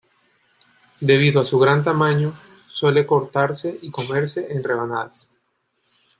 [0.99, 2.33] Debido a su gran tamaño,
[2.69, 5.29] suele cortarse y comerse en rebanadas.